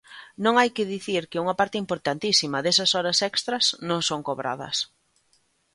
[0.43, 4.77] Non hai que dicir que unha parte importantísima desas horas extras non son cobradas.